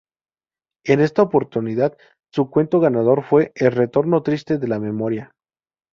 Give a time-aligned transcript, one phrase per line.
[0.83, 1.95] En esta oportunidad
[2.33, 5.35] su cuento ganador fue "El Retorno Triste de la Memoria".